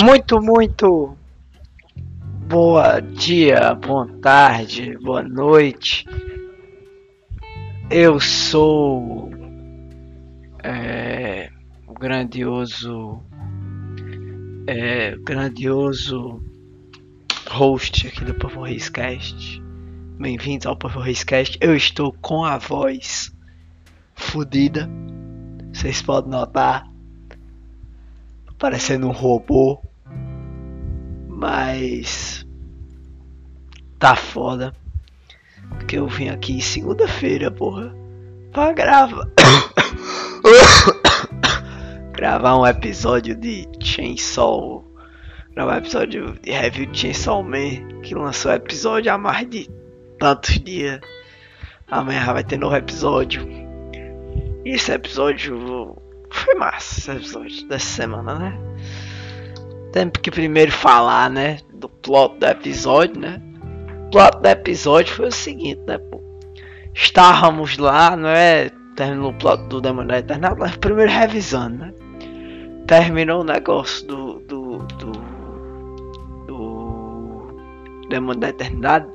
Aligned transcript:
Muito, 0.00 0.40
muito 0.40 1.16
boa 2.46 3.00
dia, 3.00 3.74
boa 3.74 4.06
tarde, 4.22 4.96
boa 4.98 5.22
noite. 5.22 6.06
Eu 7.90 8.20
sou 8.20 9.28
é, 10.62 11.50
o 11.86 11.94
grandioso, 11.94 13.20
é, 14.68 15.16
grandioso 15.16 16.40
host 17.50 18.06
aqui 18.06 18.24
do 18.24 18.34
Povo 18.34 18.62
Cast. 18.92 19.60
Bem-vindos 20.16 20.66
ao 20.66 20.76
Povo 20.76 21.00
Cast. 21.26 21.58
Eu 21.60 21.74
estou 21.74 22.12
com 22.20 22.44
a 22.44 22.56
voz 22.56 23.34
fodida. 24.14 24.88
Vocês 25.72 26.00
podem 26.02 26.30
notar 26.30 26.88
parecendo 28.58 29.08
um 29.08 29.12
robô. 29.12 29.80
Mas 31.38 32.44
tá 33.96 34.16
foda. 34.16 34.74
Porque 35.68 35.96
eu 35.96 36.08
vim 36.08 36.30
aqui 36.30 36.60
segunda-feira, 36.60 37.48
porra, 37.48 37.94
pra 38.52 38.72
gravar. 38.72 39.28
gravar 42.12 42.58
um 42.58 42.66
episódio 42.66 43.36
de 43.36 43.68
Chainsaw. 43.80 44.84
Gravar 45.54 45.74
um 45.74 45.78
episódio 45.78 46.32
de 46.42 46.50
review 46.50 46.86
de 46.86 46.98
Chainsaw 46.98 47.40
Man. 47.40 48.00
Que 48.02 48.16
lançou 48.16 48.52
episódio 48.52 49.12
há 49.12 49.16
mais 49.16 49.48
de 49.48 49.70
tantos 50.18 50.58
dias. 50.58 50.98
Amanhã 51.88 52.32
vai 52.32 52.42
ter 52.42 52.58
novo 52.58 52.74
episódio. 52.74 53.48
Esse 54.64 54.90
episódio 54.90 55.96
foi 56.32 56.56
massa 56.56 56.98
esse 56.98 57.10
episódio 57.12 57.68
dessa 57.68 57.86
semana, 57.86 58.40
né? 58.40 58.58
Temos 59.92 60.12
que 60.22 60.30
primeiro 60.30 60.72
falar, 60.72 61.30
né? 61.30 61.58
Do 61.72 61.88
plot 61.88 62.38
do 62.38 62.46
episódio, 62.46 63.18
né? 63.20 63.40
O 64.06 64.10
plot 64.10 64.38
do 64.40 64.46
episódio 64.46 65.14
foi 65.14 65.28
o 65.28 65.32
seguinte, 65.32 65.80
né? 65.86 65.98
Pô? 65.98 66.22
Estávamos 66.94 67.78
lá, 67.78 68.16
não 68.16 68.28
é? 68.28 68.70
Terminou 68.96 69.30
o 69.30 69.34
plot 69.34 69.62
do 69.68 69.80
Demônio 69.80 70.08
da 70.08 70.18
Eternidade, 70.18 70.58
mas 70.58 70.76
primeiro 70.76 71.10
revisando, 71.10 71.78
né? 71.78 71.94
Terminou 72.86 73.40
o 73.40 73.44
negócio 73.44 74.06
do. 74.06 74.40
do. 74.40 74.78
do. 74.78 75.12
do 76.46 78.08
Demônio 78.08 78.40
da 78.40 78.48
Eternidade. 78.48 79.06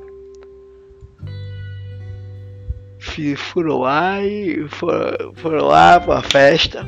Foram 3.36 3.80
lá 3.80 4.24
e 4.24 4.68
foram, 4.70 5.34
foram 5.36 5.66
lá 5.68 6.00
pra 6.00 6.22
festa. 6.22 6.88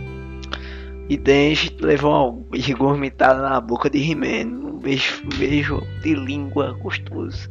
E 1.08 1.18
Denji 1.18 1.76
levou 1.80 2.48
uma 2.50 2.78
gourmetada 2.78 3.42
na 3.42 3.62
boca 3.62 3.90
de 3.90 4.00
He-Man. 4.00 4.48
Um 4.48 4.80
beijo, 4.80 5.22
um 5.24 5.38
beijo 5.38 5.82
de 6.02 6.16
língua 6.16 6.74
gostoso. 6.82 7.48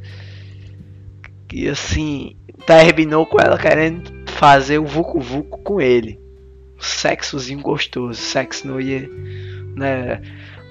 E 1.52 1.69
assim, 1.69 2.36
terminou 2.66 3.25
com 3.27 3.41
ela 3.41 3.56
querendo 3.56 4.10
fazer 4.32 4.78
o 4.78 4.86
Vucu 4.86 5.20
Vucu 5.20 5.58
com 5.62 5.80
ele. 5.80 6.19
Sexozinho 6.80 7.62
gostoso. 7.62 8.20
Sexo 8.20 8.66
não 8.66 8.80
ia. 8.80 9.08
Né? 9.77 10.20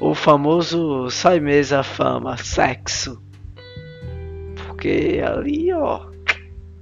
O 0.02 0.14
famoso 0.14 1.10
sai 1.10 1.40
mesmo 1.40 1.78
a 1.78 1.84
fama, 1.84 2.36
sexo. 2.36 3.22
Porque 4.68 5.22
ali, 5.26 5.72
ó. 5.72 6.06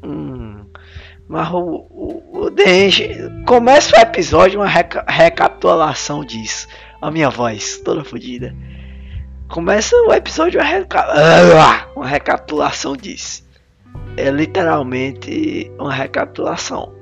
Hum, 0.03 0.30
mas 1.31 1.49
o, 1.49 1.87
o, 1.89 2.41
o 2.43 2.49
Denji 2.49 3.09
começa 3.47 3.95
o 3.95 4.01
episódio 4.01 4.59
uma 4.59 4.67
reca 4.67 5.05
recapitulação 5.07 6.25
disso. 6.25 6.67
A 7.01 7.09
minha 7.09 7.29
voz 7.29 7.77
toda 7.77 8.03
fodida. 8.03 8.53
Começa 9.47 9.95
o 9.95 10.11
episódio 10.13 10.59
uma, 10.59 10.67
reca 10.67 11.87
uma 11.95 12.05
recapitulação 12.05 12.97
disso. 12.97 13.47
É 14.17 14.29
literalmente 14.29 15.71
uma 15.79 15.93
recapitulação. 15.93 16.93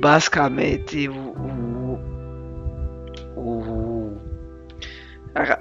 Basicamente 0.00 1.08
o, 1.08 2.00
o, 3.36 3.40
o 3.40 3.83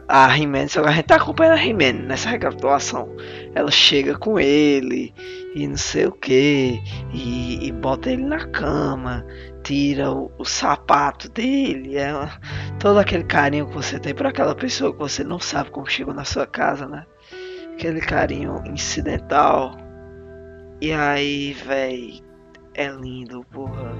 a, 0.07 0.37
He-Man, 0.37 0.65
a 0.85 0.91
gente 0.91 1.05
tá 1.05 1.15
acompanhando 1.15 1.57
a 1.57 1.65
He-Man 1.65 2.05
nessa 2.05 2.29
recapitulação. 2.29 3.09
Ela 3.55 3.71
chega 3.71 4.17
com 4.17 4.39
ele 4.39 5.13
e 5.55 5.67
não 5.67 5.77
sei 5.77 6.05
o 6.05 6.11
que, 6.11 6.81
e, 7.11 7.67
e, 7.67 7.71
bota 7.71 8.11
ele 8.11 8.23
na 8.23 8.45
cama, 8.47 9.25
tira 9.63 10.11
o, 10.11 10.31
o 10.37 10.45
sapato 10.45 11.29
dele, 11.29 11.97
é 11.97 12.13
uma, 12.13 12.39
todo 12.79 12.99
aquele 12.99 13.23
carinho 13.23 13.67
que 13.67 13.73
você 13.73 13.99
tem 13.99 14.13
por 14.13 14.25
aquela 14.25 14.55
pessoa 14.55 14.91
que 14.91 14.99
você 14.99 15.23
não 15.23 15.39
sabe 15.39 15.71
como 15.71 15.89
chegou 15.89 16.13
na 16.13 16.25
sua 16.25 16.47
casa, 16.47 16.87
né? 16.87 17.05
Aquele 17.73 18.01
carinho 18.01 18.63
incidental. 18.65 19.75
E 20.81 20.91
aí, 20.91 21.53
véi, 21.53 22.21
é 22.73 22.87
lindo, 22.89 23.43
porra. 23.51 23.93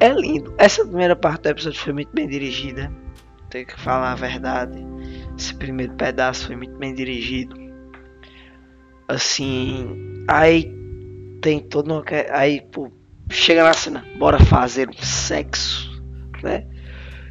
É 0.00 0.08
lindo. 0.08 0.54
Essa 0.58 0.84
primeira 0.84 1.14
parte 1.14 1.42
do 1.42 1.48
episódio 1.50 1.80
foi 1.80 1.92
muito 1.92 2.10
bem 2.12 2.28
dirigida. 2.28 2.90
Tenho 3.54 3.66
que 3.66 3.80
falar 3.80 4.10
a 4.10 4.16
verdade. 4.16 4.84
Esse 5.38 5.54
primeiro 5.54 5.92
pedaço 5.92 6.48
foi 6.48 6.56
muito 6.56 6.76
bem 6.76 6.92
dirigido 6.92 7.54
assim, 9.06 10.24
aí 10.26 10.74
tem 11.40 11.60
todo 11.60 11.92
uma, 11.92 12.04
aí 12.32 12.60
pô, 12.72 12.90
chega 13.30 13.62
na 13.62 13.72
cena, 13.72 14.04
bora 14.18 14.40
fazer 14.40 14.88
um 14.88 14.92
sexo, 14.94 16.02
né? 16.42 16.66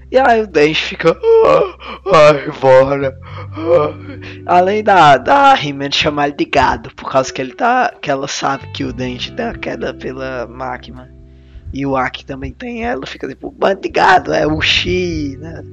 E 0.09 0.17
aí 0.17 0.43
o 0.43 0.47
Dente 0.47 0.81
fica, 0.81 1.11
ah, 1.11 1.99
ai, 2.29 2.49
bora. 2.57 3.19
Ah. 3.25 4.59
Além 4.59 4.81
da 4.81 5.17
da 5.17 5.61
He-Man 5.61 5.91
chamar 5.91 6.27
ele 6.27 6.37
de 6.37 6.45
gado, 6.45 6.95
por 6.95 7.11
causa 7.11 7.33
que 7.33 7.41
ele 7.41 7.53
tá, 7.53 7.93
que 8.01 8.09
ela 8.09 8.29
sabe 8.29 8.71
que 8.71 8.85
o 8.85 8.93
Dente 8.93 9.35
tem 9.35 9.45
a 9.45 9.57
queda 9.57 9.93
pela 9.93 10.47
máquina. 10.47 11.13
E 11.73 11.85
o 11.85 11.97
Aki 11.97 12.25
também 12.25 12.53
tem, 12.53 12.85
ela 12.85 13.05
fica 13.07 13.27
tipo, 13.27 13.49
bando 13.49 13.81
de 13.81 13.89
gado, 13.89 14.31
é 14.31 14.45
o 14.45 14.61
Chi, 14.61 15.35
né? 15.39 15.63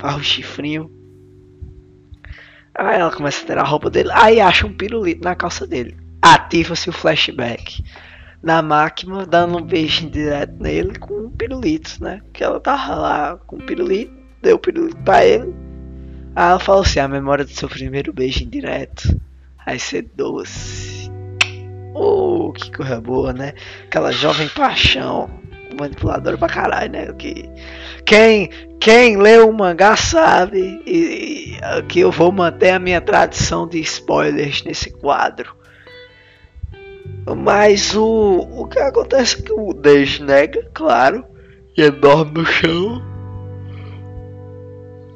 Faz 0.00 0.16
o 0.16 0.24
chifrinho. 0.24 0.90
Aí 2.74 2.98
ela 2.98 3.14
começa 3.14 3.42
a 3.42 3.46
tirar 3.46 3.62
a 3.62 3.66
roupa 3.66 3.90
dele, 3.90 4.08
aí 4.14 4.40
acha 4.40 4.66
um 4.66 4.72
pirulito 4.72 5.22
na 5.22 5.34
calça 5.34 5.66
dele. 5.66 5.94
Ativa-se 6.22 6.88
o 6.88 6.92
flashback 6.92 7.84
na 8.42 8.62
máquina, 8.62 9.26
dando 9.26 9.58
um 9.58 9.62
beijo 9.62 10.08
direto 10.08 10.54
nele 10.60 10.98
com 10.98 11.26
um 11.26 11.30
pirulito, 11.30 12.02
né? 12.02 12.22
Que 12.32 12.42
ela 12.42 12.58
tava 12.58 12.94
lá 12.94 13.36
com 13.46 13.56
um 13.56 13.60
pirulito, 13.60 14.12
deu 14.40 14.56
o 14.56 14.58
pirulito 14.58 14.96
pra 15.04 15.24
ele. 15.24 15.54
Aí 16.34 16.48
ela 16.50 16.58
falou 16.58 16.82
assim: 16.82 16.98
a 16.98 17.08
memória 17.08 17.44
do 17.44 17.50
seu 17.50 17.68
primeiro 17.68 18.12
beijo 18.12 18.42
indireto 18.42 19.20
vai 19.64 19.78
ser 19.78 20.10
doce. 20.16 21.10
Oh, 21.94 22.52
que 22.52 22.72
coisa 22.72 23.00
boa, 23.00 23.32
né? 23.32 23.52
Aquela 23.84 24.10
jovem 24.10 24.48
paixão, 24.48 25.28
manipuladora 25.78 26.38
pra 26.38 26.48
caralho, 26.48 26.92
né? 26.92 27.12
Que 27.12 27.48
quem, 28.04 28.48
quem 28.80 29.16
leu 29.16 29.48
o 29.48 29.52
mangá 29.52 29.96
sabe 29.96 30.82
e, 30.86 31.56
e, 31.56 31.82
que 31.88 32.00
eu 32.00 32.10
vou 32.10 32.32
manter 32.32 32.70
a 32.70 32.78
minha 32.78 33.00
tradição 33.00 33.66
de 33.66 33.78
spoilers 33.80 34.62
nesse 34.64 34.90
quadro. 34.90 35.54
Mas 37.36 37.94
o, 37.94 38.48
o 38.50 38.66
que 38.66 38.78
acontece 38.78 39.38
é 39.38 39.42
que 39.42 39.52
o 39.52 39.72
Deji 39.72 40.22
nega, 40.22 40.68
claro, 40.74 41.24
e 41.76 41.90
dorme 41.90 42.32
no 42.32 42.44
chão. 42.44 43.02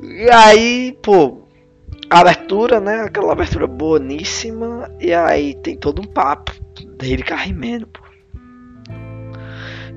E 0.03 0.31
aí, 0.31 0.97
pô, 1.03 1.47
abertura, 2.09 2.81
né? 2.81 3.03
Aquela 3.03 3.33
abertura 3.33 3.67
boníssima. 3.67 4.91
E 5.01 5.13
aí 5.13 5.55
tem 5.55 5.77
todo 5.77 6.01
um 6.01 6.07
papo 6.07 6.53
dele 6.97 7.23
carrimento, 7.23 7.89
pô. 7.89 8.06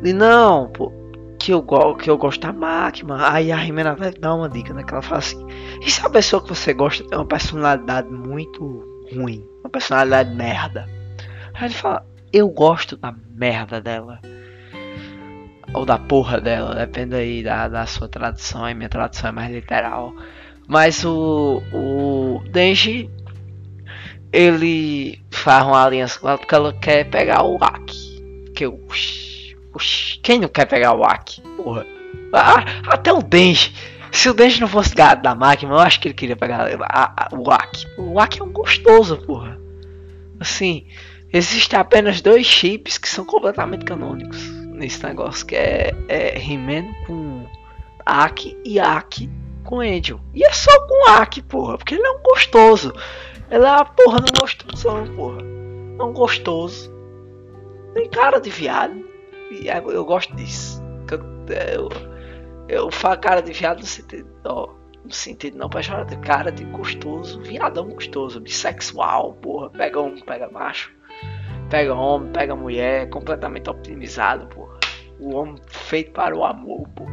E 0.04 0.14
não, 0.14 0.70
pô, 0.70 0.92
que 1.40 1.52
eu, 1.54 1.64
que 1.96 2.10
eu 2.10 2.18
gosto 2.18 2.42
da 2.42 2.54
máquina. 2.54 3.32
Aí 3.32 3.52
a 3.52 3.56
Rimena 3.56 3.96
vai 3.96 4.12
dar 4.12 4.36
uma 4.36 4.50
dica, 4.50 4.74
né? 4.74 4.84
Que 4.84 4.94
ela 4.94 5.02
fala 5.02 5.20
assim: 5.20 5.46
E 5.82 5.90
se 5.90 6.06
a 6.06 6.10
pessoa 6.10 6.42
que 6.42 6.50
você 6.50 6.74
gosta 6.74 7.04
tem 7.04 7.18
uma 7.18 7.26
personalidade 7.26 8.10
muito 8.10 8.84
ruim? 9.14 9.48
Uma 9.62 9.70
personalidade 9.70 10.36
merda? 10.36 10.88
Aí 11.54 11.66
ele 11.66 11.74
fala: 11.74 12.06
Eu 12.32 12.50
gosto 12.50 12.98
da 12.98 13.14
merda 13.32 13.82
dela. 13.82 14.20
Ou 15.74 15.86
da 15.86 16.00
porra 16.00 16.42
dela, 16.42 16.74
depende 16.74 17.16
aí 17.16 17.44
da, 17.44 17.68
da 17.68 17.86
sua 17.86 18.08
tradução. 18.08 18.66
A 18.66 18.74
minha 18.74 18.90
tradução 18.90 19.30
é 19.30 19.34
mais 19.34 19.52
literal. 19.52 20.14
Mas 20.68 21.04
o, 21.06 21.62
o 21.74 22.42
Denji 22.52 23.10
ele 24.32 25.20
faz 25.32 25.66
uma 25.66 25.84
aliança 25.84 26.20
com 26.20 26.28
ela 26.28 26.38
porque 26.38 26.56
ela 26.56 26.74
quer 26.74 27.10
pegar 27.10 27.44
o 27.44 27.58
Aki. 27.64 28.52
Que 28.56 28.66
eu 28.66 28.80
Oxi, 29.80 30.20
quem 30.22 30.40
não 30.40 30.50
quer 30.50 30.66
pegar 30.66 30.94
o 30.94 31.04
Aki? 31.06 31.42
Porra. 31.56 31.86
Ah, 32.34 32.64
até 32.88 33.14
o 33.14 33.22
Denji. 33.22 33.74
Se 34.12 34.30
o 34.30 34.34
Denji 34.34 34.60
não 34.60 34.68
fosse 34.68 34.94
gado 34.94 35.22
da 35.22 35.34
máquina, 35.34 35.72
eu 35.72 35.80
acho 35.80 36.02
que 36.02 36.10
ele 36.10 36.16
queria 36.16 36.36
pegar 36.36 36.68
a, 36.82 37.14
a, 37.16 37.30
o 37.34 37.50
Aki. 37.50 37.88
O 37.98 38.20
Aki 38.20 38.42
é 38.42 38.44
um 38.44 38.52
gostoso, 38.52 39.18
porra. 39.26 39.58
Assim, 40.40 40.86
existem 41.32 41.80
apenas 41.80 42.20
dois 42.22 42.46
chips 42.46 42.98
que 42.98 43.08
são 43.08 43.24
completamente 43.24 43.86
canônicos 43.86 44.50
nesse 44.74 45.02
negócio, 45.04 45.46
que 45.46 45.56
é, 45.56 45.94
é 46.10 46.38
He-Man 46.38 46.86
com 47.08 47.46
Aki 48.06 48.58
e 48.66 48.80
Aki 48.80 49.30
com 49.64 49.80
Angel. 49.80 50.20
E 50.34 50.44
é 50.44 50.52
só 50.52 50.72
com 50.88 51.10
Aki, 51.12 51.42
porra, 51.44 51.78
porque 51.78 51.96
ele 51.96 52.06
é 52.06 52.12
um 52.12 52.22
gostoso. 52.22 52.94
Ele 53.50 53.64
é 53.64 53.72
uma 53.72 53.86
porra 53.86 54.20
não 54.20 54.42
gostosão, 54.42 55.08
porra. 55.16 55.42
É 56.00 56.04
um 56.04 56.14
gostoso. 56.14 56.92
Tem 57.94 58.10
cara 58.10 58.40
de 58.40 58.50
viado. 58.50 59.09
E 59.52 59.68
eu, 59.68 60.06
gosto 60.06 60.36
disso. 60.36 60.82
Eu, 61.50 61.90
eu, 62.68 62.92
falo 62.92 63.20
cara 63.20 63.42
de 63.42 63.52
viado 63.52 63.80
no 63.80 63.86
sentido, 63.86 64.30
no 65.04 65.12
sentido 65.12 65.58
não 65.58 65.70
chorar, 65.82 66.06
cara 66.22 66.52
de 66.52 66.64
gostoso, 66.66 67.42
viadão 67.42 67.90
gostoso, 67.90 68.40
bissexual, 68.40 69.34
porra, 69.34 69.70
pega 69.72 70.00
homem, 70.00 70.24
pega 70.24 70.50
macho, 70.50 70.94
pega 71.70 71.96
homem, 71.96 72.32
pega 72.32 72.56
mulher, 72.56 73.10
completamente 73.10 73.70
optimizado, 73.70 74.48
porra. 74.48 74.78
O 75.20 75.36
homem 75.36 75.56
feito 75.68 76.12
para 76.12 76.36
o 76.36 76.46
amor, 76.46 76.88
porra. 76.90 77.12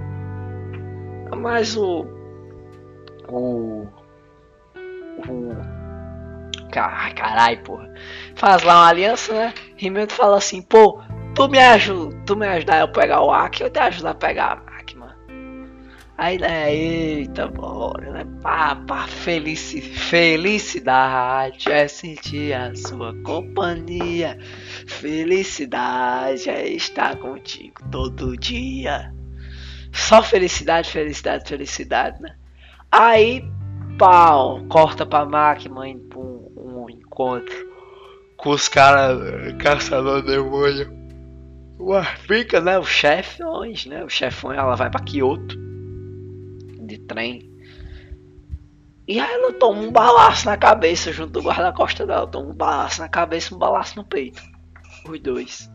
Mas 1.35 1.77
o. 1.77 2.07
O. 3.29 3.87
O. 5.29 5.77
Ai, 6.79 7.15
carai, 7.15 7.57
porra. 7.63 7.93
Faz 8.35 8.63
lá 8.63 8.83
uma 8.83 8.89
aliança, 8.89 9.33
né? 9.33 9.55
Rimeiro 9.77 10.13
fala 10.13 10.37
assim, 10.37 10.61
pô, 10.61 11.01
tu 11.37 11.49
me 11.49 11.59
ajuda, 11.59 12.17
tu 12.25 12.35
me 12.35 12.47
ajudar 12.47 12.83
a 12.83 12.89
pegar 12.89 13.21
o 13.21 13.31
Aki, 13.31 13.65
eu 13.65 13.71
te 13.71 13.79
ajudo 13.79 14.09
a 14.09 14.15
pegar 14.15 14.53
a 14.53 14.57
máquina. 14.57 15.15
Aí, 16.17 16.39
né, 16.39 16.75
eita, 16.75 17.47
bora, 17.47 18.11
né? 18.11 18.27
Pá, 18.43 18.75
pá, 18.75 19.07
felici 19.07 19.83
felicidade 19.83 21.71
é 21.71 21.87
sentir 21.87 22.55
a 22.55 22.75
sua 22.75 23.15
companhia. 23.23 24.39
Felicidade 24.87 26.49
é 26.49 26.69
estar 26.69 27.17
contigo 27.17 27.83
todo 27.93 28.35
dia. 28.39 29.13
Só 29.93 30.23
felicidade, 30.23 30.91
felicidade, 30.91 31.47
felicidade, 31.47 32.23
né? 32.23 32.35
Aí, 32.91 33.45
pau, 33.99 34.65
corta 34.71 35.05
pra 35.05 35.27
máquina, 35.27 35.81
um, 35.81 36.51
um 36.57 36.87
encontro 36.89 37.67
com 38.39 38.51
os 38.51 38.69
caras 38.69 39.19
caçador 39.59 40.23
de 40.23 40.29
demônio. 40.29 41.06
Fica, 42.27 42.61
né? 42.61 42.79
O 42.79 42.85
chefões, 42.85 43.87
né? 43.87 44.05
O 44.05 44.09
chefão, 44.09 44.53
ela 44.53 44.75
vai 44.75 44.91
pra 44.91 45.01
Kyoto 45.01 45.57
de 46.87 46.99
trem. 46.99 47.51
E 49.09 49.21
aí 49.21 49.35
ela 49.35 49.53
toma 49.53 49.81
um 49.81 49.93
balaço 49.93 50.47
na 50.47 50.57
cabeça 50.57 51.13
junto 51.13 51.33
do 51.33 51.43
guarda-costa 51.43 52.07
dela. 52.07 52.27
Toma 52.27 52.51
um 52.51 52.55
balaço 52.55 53.01
na 53.01 53.09
cabeça 53.09 53.55
um 53.55 53.59
balaço 53.59 53.97
no 53.97 54.05
peito. 54.05 54.43
Os 55.09 55.21
dois. 55.21 55.71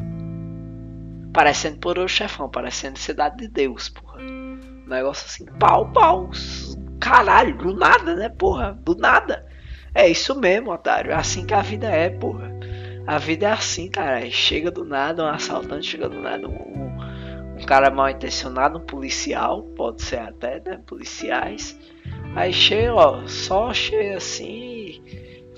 Parecendo 1.33 1.77
por 1.79 1.97
o 1.97 2.07
chefão, 2.07 2.49
parecendo 2.49 2.99
cidade 2.99 3.37
de 3.37 3.47
Deus, 3.47 3.87
porra. 3.87 4.21
Um 4.21 4.85
negócio 4.85 5.25
assim, 5.25 5.45
pau, 5.57 5.89
pau. 5.93 6.29
Caralho, 6.99 7.57
do 7.57 7.73
nada, 7.73 8.15
né, 8.15 8.27
porra? 8.27 8.73
Do 8.83 8.95
nada. 8.95 9.47
É 9.95 10.09
isso 10.09 10.37
mesmo, 10.37 10.71
otário. 10.71 11.11
É 11.11 11.15
assim 11.15 11.45
que 11.45 11.53
a 11.53 11.61
vida 11.61 11.87
é, 11.87 12.09
porra. 12.09 12.51
A 13.07 13.17
vida 13.17 13.47
é 13.47 13.51
assim, 13.51 13.89
cara. 13.89 14.29
Chega 14.29 14.69
do 14.71 14.83
nada 14.83 15.23
um 15.23 15.27
assaltante, 15.27 15.87
chega 15.87 16.07
do 16.07 16.19
nada 16.19 16.47
um, 16.47 16.97
um 17.59 17.65
cara 17.65 17.89
mal 17.89 18.09
intencionado, 18.09 18.79
um 18.79 18.85
policial, 18.85 19.63
pode 19.75 20.01
ser 20.01 20.19
até, 20.19 20.61
né? 20.65 20.79
Policiais. 20.85 21.77
Aí 22.35 22.53
chega, 22.53 22.93
ó, 22.93 23.27
só 23.27 23.73
chega 23.73 24.17
assim, 24.17 25.01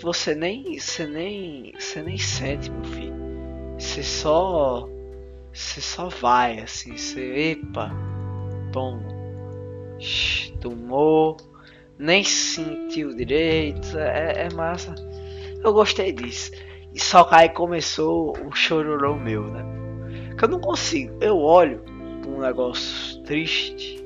você 0.02 0.34
nem, 0.34 0.80
você 0.80 1.06
nem, 1.06 1.74
você 1.78 2.02
nem 2.02 2.18
sente, 2.18 2.72
meu 2.72 2.84
filho. 2.84 3.14
Você 3.78 4.02
só, 4.02 4.88
você 5.54 5.82
só 5.82 6.10
vai 6.10 6.60
assim, 6.60 6.98
você, 6.98 7.52
epa, 7.52 7.92
toma, 8.72 9.04
tomou, 10.60 11.38
nem 11.98 12.24
sentiu 12.24 13.16
direito, 13.16 13.98
é, 13.98 14.48
é 14.48 14.54
massa. 14.54 14.96
Eu 15.64 15.74
gostei 15.74 16.12
disso. 16.12 16.52
E 16.94 17.00
só 17.00 17.28
aí 17.32 17.50
começou 17.50 18.38
um 18.38 18.52
chororão 18.52 19.20
meu, 19.20 19.48
né? 19.48 19.64
Que 20.38 20.46
eu 20.46 20.50
não 20.50 20.60
consigo. 20.60 21.18
Eu 21.22 21.38
olho 21.40 21.84
um 22.28 22.40
negócio 22.40 23.22
triste 23.24 24.04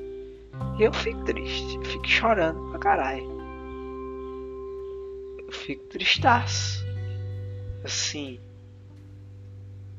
e 0.78 0.82
eu 0.82 0.92
fico 0.92 1.22
triste. 1.24 1.76
Eu 1.76 1.84
fico 1.84 2.08
chorando 2.08 2.70
pra 2.70 2.78
caralho. 2.78 3.24
Eu 5.38 5.52
fico 5.52 5.84
tristaço. 5.86 6.84
Assim. 7.84 8.40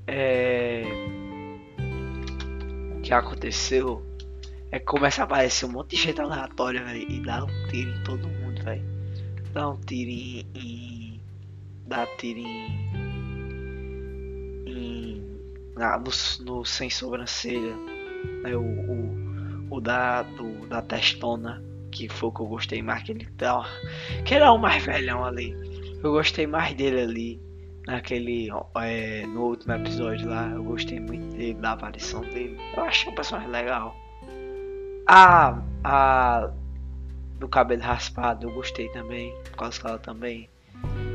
É. 0.08 0.84
O 2.98 3.02
que 3.02 3.14
aconteceu 3.14 4.04
é 4.72 4.80
que 4.80 4.86
começa 4.86 5.22
a 5.22 5.26
aparecer 5.26 5.66
um 5.66 5.72
monte 5.72 5.96
de 5.96 6.04
gente 6.04 6.22
aleatória, 6.22 6.84
velho. 6.84 7.12
E 7.12 7.22
dá 7.22 7.44
um 7.44 7.68
tiro 7.68 7.92
em 7.92 8.04
todo 8.04 8.28
mundo, 8.28 8.64
velho. 8.64 8.84
Dá 9.54 9.70
um 9.70 9.78
tiro 9.78 10.12
em, 10.12 10.46
dá 11.90 12.06
tiro 12.18 12.40
em, 12.40 12.80
em 14.68 15.40
no, 15.76 16.46
no, 16.46 16.66
sem 16.66 16.90
sobrancelha, 16.90 17.76
né, 18.44 18.56
o, 18.56 18.62
o, 18.62 19.76
o 19.78 19.82
da, 19.82 20.22
do, 20.22 20.68
da 20.68 20.82
testona, 20.82 21.64
que 21.92 22.08
foi 22.08 22.30
o 22.30 22.32
que 22.32 22.42
eu 22.42 22.46
gostei 22.46 22.82
mais, 22.82 23.04
que 23.04 23.12
ele 23.12 23.26
tá, 23.38 23.66
que 24.24 24.36
era 24.36 24.52
o 24.52 24.58
mais 24.58 24.86
velhão 24.86 25.26
ali, 25.26 25.56
eu 26.04 26.12
gostei 26.12 26.46
mais 26.46 26.76
dele 26.76 27.02
ali, 27.02 27.42
naquele, 27.88 28.50
é, 28.76 29.26
no 29.26 29.46
último 29.46 29.74
episódio 29.74 30.30
lá, 30.30 30.48
eu 30.52 30.64
gostei 30.64 31.00
muito 31.00 31.36
dele, 31.36 31.56
da 31.56 31.72
aparição 31.72 32.22
dele, 32.22 32.58
eu 32.78 32.84
achei 32.84 33.12
um 33.12 33.16
personagem 33.16 33.50
legal. 33.50 33.96
A, 35.08 35.60
a 35.84 36.52
do 37.40 37.48
cabelo 37.48 37.82
raspado 37.82 38.48
eu 38.48 38.54
gostei 38.54 38.90
também, 38.90 39.34
por 39.46 39.58
causa 39.58 39.80
que 39.80 39.88
ela 39.88 39.98
também 39.98 40.48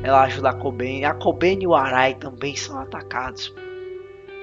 ela 0.05 0.25
ajuda 0.25 0.51
a 0.51 0.53
Coben. 0.53 1.07
A 1.07 1.15
Coben 1.15 1.63
e 1.63 1.67
o 1.67 1.75
Arai 1.75 2.15
também 2.15 2.55
são 2.55 2.79
atacados. 2.79 3.53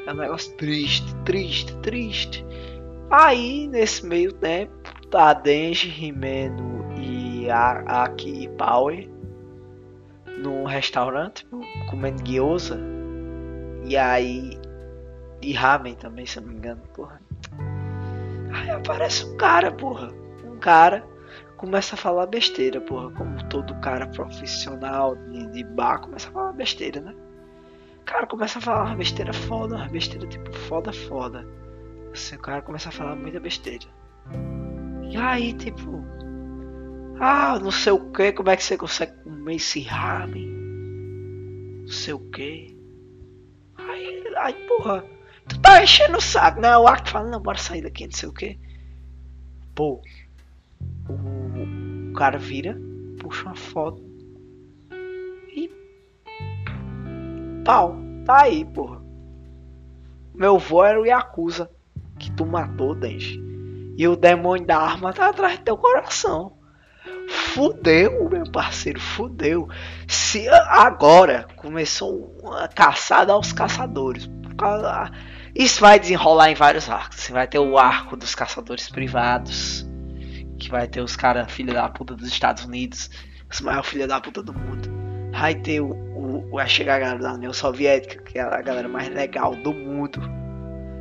É 0.08 0.12
um 0.12 0.16
negócio 0.16 0.52
triste, 0.58 1.16
triste, 1.24 1.78
triste. 1.78 2.44
Aí, 3.12 3.68
nesse 3.68 4.04
meio 4.04 4.34
tempo, 4.34 4.74
tá 5.12 5.34
Denji, 5.34 5.88
Rimeno 5.88 6.84
e 6.98 7.48
a 7.48 8.04
Aki 8.06 8.50
Power 8.58 9.08
num 10.40 10.66
restaurante 10.66 11.48
comendo 11.90 12.24
gyoza. 12.24 12.80
E 13.84 13.96
aí. 13.96 14.60
E 15.44 15.54
ramen 15.54 15.94
também, 15.94 16.25
se 16.25 16.39
eu 16.39 16.44
não 16.44 16.50
me 16.50 16.56
engano, 16.56 16.82
porra. 16.96 17.22
Aí 18.51 18.70
aparece 18.72 19.25
um 19.25 19.38
cara, 19.38 19.72
porra. 19.72 20.10
Um 20.44 20.58
cara 20.58 21.03
começa 21.62 21.94
a 21.94 21.98
falar 21.98 22.25
besteira, 22.25 22.82
porra. 22.82 23.12
Como 23.12 23.48
todo 23.48 23.80
cara 23.82 24.08
profissional 24.08 25.15
de, 25.15 25.46
de 25.51 25.63
bar 25.63 26.00
começa 26.00 26.27
a 26.30 26.32
falar 26.32 26.53
besteira, 26.53 27.00
né? 27.00 27.15
Cara 28.03 28.25
começa 28.25 28.58
a 28.58 28.62
falar 28.62 28.98
besteira 28.98 29.32
foda, 29.32 29.75
uma 29.75 29.88
besteira 29.88 30.27
tipo 30.27 30.51
foda, 30.51 30.91
foda. 30.91 31.48
Assim, 32.12 32.36
o 32.36 32.39
cara 32.39 32.63
começa 32.63 32.89
a 32.89 32.91
falar 32.91 33.15
muita 33.15 33.39
besteira. 33.39 33.86
E 35.10 35.15
aí, 35.15 35.53
tipo. 35.53 36.03
Ah, 37.20 37.60
não 37.60 37.70
sei 37.70 37.94
o 37.94 38.12
que, 38.12 38.34
como 38.34 38.50
é 38.50 38.58
que 38.58 38.63
você 38.63 38.75
consegue 38.75 39.13
comer 39.24 39.56
esse 39.56 39.82
ramen? 39.82 40.50
Não 41.82 41.88
sei 41.88 42.15
o 42.15 42.20
que. 42.32 42.75
Aí, 43.77 44.24
aí, 44.38 44.53
porra. 44.68 45.06
Tu 45.48 45.62
tá 45.62 45.84
enchendo 45.84 46.18
o 46.18 46.22
saco, 46.22 46.60
né? 46.60 46.75
O 46.75 46.88
Ark 46.88 47.08
fala, 47.08 47.30
não, 47.30 47.39
bora 47.39 47.58
sair 47.58 47.84
daqui, 47.84 48.06
não 48.06 48.13
sei 48.13 48.30
o 48.30 48.34
que. 48.34 48.60
Pô, 49.75 50.01
o, 51.10 52.13
cara 52.13 52.38
vira, 52.38 52.79
puxa 53.20 53.46
uma 53.46 53.55
foto 53.55 54.03
e. 55.55 55.70
Pau, 57.65 57.98
tá 58.25 58.43
aí, 58.43 58.65
porra. 58.65 59.01
Meu 60.34 60.58
vô 60.58 60.84
era 60.84 61.00
o 61.00 61.05
Yakuza 61.05 61.70
que 62.17 62.31
tu 62.31 62.46
matou, 62.46 62.96
Denji. 62.96 63.41
E 63.98 64.08
o 64.08 64.15
demônio 64.15 64.65
da 64.65 64.77
arma 64.77 65.13
tá 65.13 65.29
atrás 65.29 65.58
do 65.60 65.63
teu 65.63 65.77
coração. 65.77 66.53
Fudeu, 67.27 68.29
meu 68.29 68.50
parceiro, 68.51 69.00
fudeu. 69.00 69.67
Se 70.08 70.48
agora 70.50 71.48
começou 71.55 72.36
uma 72.41 72.67
caçada 72.67 73.34
aos 73.34 73.51
caçadores. 73.51 74.29
Isso 75.53 75.81
vai 75.81 76.00
desenrolar 76.00 76.50
em 76.50 76.55
vários 76.55 76.89
arcos. 76.89 77.20
Você 77.20 77.34
vai 77.34 77.48
ter 77.48 77.60
o 77.60 77.77
arco 77.77 78.15
dos 78.15 78.34
caçadores 78.34 78.89
privados 78.89 79.86
que 80.62 80.70
vai 80.70 80.88
ter 80.88 81.01
os 81.01 81.15
caras 81.15 81.51
filha 81.51 81.74
da 81.74 81.89
puta 81.89 82.15
dos 82.15 82.27
Estados 82.27 82.65
Unidos, 82.65 83.10
os 83.50 83.60
maiores 83.62 83.89
filha 83.89 84.08
da 84.08 84.22
puta 84.22 84.44
do 84.44 84.53
mundo. 84.53 84.89
Vai 85.32 85.56
ter 85.56 85.82
o, 85.82 85.89
o, 85.89 86.51
vai 86.51 86.70
chegar 86.70 86.96
a 86.96 87.00
galera 87.00 87.20
da 87.20 87.34
União 87.34 87.51
Soviética, 87.51 88.22
que 88.24 88.38
é 88.38 88.41
a 88.41 88.62
galera 88.62 88.88
mais 88.88 89.10
legal 89.10 89.56
do 89.56 89.74
mundo. 89.74 90.22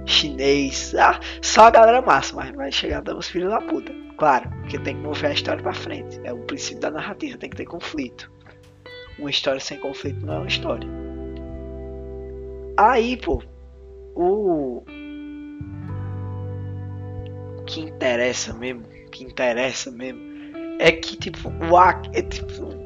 Chinês, 0.06 0.94
ah, 0.94 1.20
só 1.42 1.66
a 1.66 1.70
galera 1.70 2.00
massa, 2.00 2.34
mas 2.34 2.50
vai 2.56 2.72
chegar 2.72 3.02
os 3.14 3.28
filhos 3.28 3.50
da 3.50 3.60
puta. 3.60 3.92
Claro, 4.16 4.48
porque 4.62 4.78
tem 4.78 4.96
que 4.96 5.02
mover 5.02 5.30
a 5.30 5.34
história 5.34 5.62
pra 5.62 5.74
frente. 5.74 6.18
É 6.24 6.32
o 6.32 6.38
princípio 6.38 6.80
da 6.80 6.90
narrativa, 6.90 7.36
tem 7.36 7.50
que 7.50 7.56
ter 7.56 7.66
conflito. 7.66 8.32
Uma 9.18 9.30
história 9.30 9.60
sem 9.60 9.78
conflito 9.78 10.24
não 10.24 10.34
é 10.34 10.38
uma 10.38 10.48
história. 10.48 10.88
Aí, 12.78 13.16
pô, 13.18 13.42
o 14.14 14.82
que 17.66 17.82
interessa 17.82 18.54
mesmo 18.54 18.99
que 19.10 19.24
interessa 19.24 19.90
mesmo 19.90 20.30
é 20.80 20.90
que, 20.90 21.16
tipo, 21.16 21.52
o 21.70 21.76
Aki. 21.76 22.10
É, 22.14 22.22
tipo, 22.22 22.80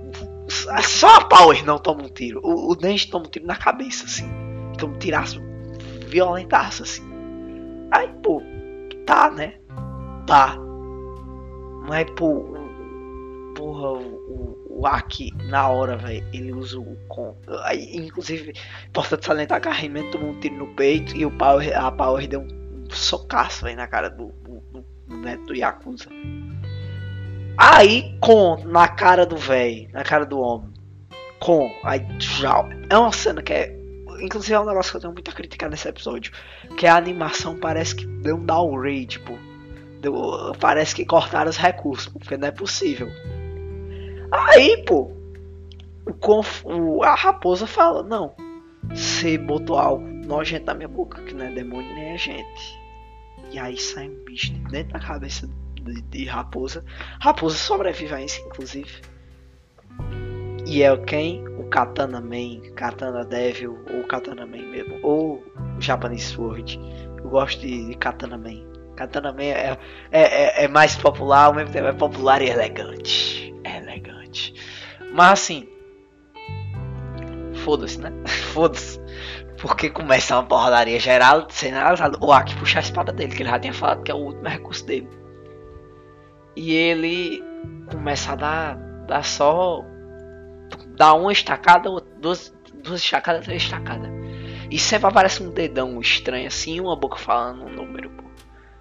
só 0.83 1.17
a 1.17 1.25
Power 1.25 1.65
não 1.65 1.79
toma 1.79 2.03
um 2.03 2.09
tiro. 2.09 2.41
O, 2.43 2.73
o 2.73 2.75
Denji 2.75 3.09
toma 3.09 3.27
um 3.27 3.31
tiro 3.31 3.47
na 3.47 3.57
cabeça, 3.57 4.05
assim. 4.05 4.29
Toma 4.77 4.95
um 4.95 4.99
tiraço 4.99 5.41
violentaço, 6.09 6.83
assim. 6.83 7.03
Aí, 7.91 8.09
pô, 8.23 8.43
tá, 9.07 9.31
né? 9.31 9.55
Tá. 10.27 10.57
Mas, 11.89 12.11
pô, 12.17 12.45
porra, 13.55 13.93
o, 13.93 14.59
o 14.71 14.87
Aki, 14.87 15.31
na 15.45 15.69
hora, 15.69 15.97
velho, 15.97 16.27
ele 16.33 16.53
usa 16.53 16.81
o 16.81 16.97
com. 17.09 17.37
Aí, 17.63 17.97
inclusive, 17.97 18.55
importante 18.89 19.25
salientar 19.25 19.61
que 19.61 19.69
a 19.69 20.11
tomou 20.11 20.31
um 20.31 20.41
tiro 20.41 20.57
no 20.57 20.75
peito 20.75 21.17
e 21.17 21.25
o 21.25 21.31
Power, 21.31 21.79
a 21.79 21.93
Power 21.93 22.27
deu 22.27 22.41
um, 22.41 22.85
socaço 22.91 23.67
na 23.77 23.87
cara 23.87 24.11
do, 24.11 24.33
do, 24.43 24.61
do, 24.73 24.94
neto 25.19 25.47
do 25.47 25.55
Yakuza. 25.55 26.09
Aí, 27.57 28.17
com 28.21 28.57
na 28.65 28.89
cara 28.89 29.25
do 29.25 29.37
velho, 29.37 29.89
na 29.93 30.03
cara 30.03 30.25
do 30.27 30.41
homem. 30.41 30.73
Com, 31.39 31.71
aí, 31.85 32.05
já. 32.19 32.69
É 32.91 32.97
uma 32.97 33.13
cena 33.13 33.43
que 33.43 33.53
é. 33.53 33.77
Inclusive 34.21 34.55
é 34.55 34.61
um 34.61 34.67
negócio 34.67 34.91
que 34.91 34.97
eu 34.97 35.01
tenho 35.03 35.13
muita 35.13 35.33
crítica 35.33 35.69
nesse 35.69 35.89
episódio. 35.89 36.33
Que 36.77 36.87
a 36.87 36.97
animação 36.97 37.57
parece 37.57 37.95
que 37.95 38.07
deu 38.07 38.37
um 38.37 38.45
downgrade, 38.45 39.07
tipo. 39.07 39.39
Deu, 40.01 40.15
parece 40.59 40.95
que 40.95 41.05
cortaram 41.05 41.51
os 41.51 41.57
recursos, 41.57 42.13
porque 42.13 42.37
não 42.37 42.49
é 42.49 42.51
possível. 42.51 43.09
Aí, 44.33 44.83
pô, 44.85 45.13
o, 46.65 47.03
a 47.03 47.15
raposa 47.15 47.67
fala: 47.67 48.03
Não, 48.03 48.35
você 48.93 49.39
botou 49.39 49.79
algo 49.79 50.05
nojento 50.05 50.67
na 50.67 50.75
minha 50.75 50.89
boca, 50.89 51.23
que 51.23 51.35
não 51.35 51.45
é 51.47 51.51
demônio 51.51 51.95
nem 51.95 52.15
é 52.15 52.19
gente. 52.19 52.84
E 53.53 53.59
aí 53.59 53.77
sai 53.79 54.09
um 54.09 54.25
bicho 54.25 54.53
dentro 54.71 54.93
da 54.93 55.01
cabeça 55.01 55.49
de, 55.75 56.03
de 56.03 56.25
raposa. 56.25 56.85
Raposa 57.21 57.57
sobrevive 57.57 58.15
a 58.15 58.23
isso, 58.23 58.41
inclusive. 58.47 59.03
E 60.67 60.83
é 60.83 60.97
quem? 60.97 61.47
O 61.59 61.65
Katana 61.65 62.21
Man, 62.21 62.61
Katana 62.75 63.25
Devil, 63.25 63.79
ou 63.93 64.05
Katana 64.05 64.47
Man 64.47 64.71
mesmo, 64.71 64.99
ou 65.03 65.45
Japanese 65.79 66.25
Sword. 66.25 66.81
Eu 67.19 67.29
gosto 67.29 67.61
de, 67.61 67.87
de 67.87 67.95
Katana 67.97 68.39
Man. 68.39 68.65
Katana 68.97 69.33
Man 69.33 69.43
é, 69.43 69.79
é, 70.11 70.21
é, 70.21 70.65
é, 70.65 70.69
mais 70.69 70.97
popular, 70.97 71.47
ao 71.47 71.55
mesmo 71.55 71.71
tempo 71.73 71.87
é 71.87 71.93
popular 71.93 72.41
e 72.41 72.49
elegante. 72.49 73.55
É 73.63 73.77
elegante. 73.77 74.55
Mas 75.13 75.33
assim. 75.33 75.69
Foda-se, 77.65 78.01
né? 78.01 78.11
Foda-se. 78.53 78.94
Porque 79.61 79.89
começa 79.89 80.35
uma 80.35 80.45
porradaria 80.45 80.99
geral, 80.99 81.47
sendo 81.49 81.79
o 82.21 82.33
Aki 82.33 82.57
puxar 82.57 82.81
a 82.81 82.83
espada 82.83 83.13
dele, 83.13 83.35
que 83.35 83.43
ele 83.43 83.51
já 83.51 83.59
tinha 83.59 83.73
falado 83.73 84.03
que 84.03 84.11
é 84.11 84.15
o 84.15 84.19
último 84.19 84.49
recurso 84.49 84.85
dele. 84.85 85.09
E 86.57 86.73
ele 86.73 87.43
começa 87.91 88.33
a 88.33 88.37
dar, 88.37 88.77
dar 89.07 89.25
só. 89.25 89.85
Dar 90.97 91.15
uma 91.15 91.33
estacada, 91.33 91.91
duas, 92.21 92.55
duas 92.83 93.01
estacadas, 93.01 93.45
três 93.45 93.63
estacadas. 93.63 94.09
E 94.71 94.79
sempre 94.79 95.09
aparece 95.09 95.43
um 95.43 95.51
dedão 95.51 96.01
estranho 96.01 96.47
assim, 96.47 96.81
uma 96.81 96.97
boca 96.97 97.17
falando 97.17 97.65
um 97.65 97.69
número, 97.69 98.11
pô. 98.11 98.25